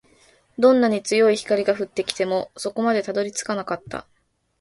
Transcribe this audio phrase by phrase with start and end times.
[0.57, 4.07] どんなに強い光が降ってきても、底までたどり着かなかった